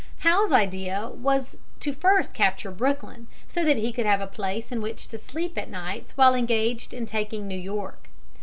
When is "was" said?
1.13-1.59